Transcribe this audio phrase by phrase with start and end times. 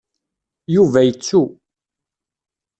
[0.75, 1.41] Yuba yettu.